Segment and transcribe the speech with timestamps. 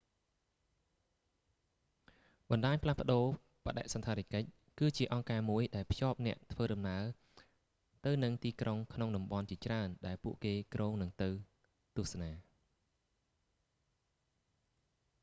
[2.51, 3.25] បណ្តាញផ្លាស់ប្តូរ
[3.65, 4.47] បដិសណ្ឋារកិច្ច
[4.79, 7.03] គឺជាអង្គការមួយដែលភ្ជាប់អ្នកធ្វើដំណើរ
[8.05, 11.29] ទៅនឹងទីក្រុងក្នុងតំបន់ជាច្រើនដែលពួកគេគ្រោងនឹងទៅ
[11.97, 12.31] ទស្សនា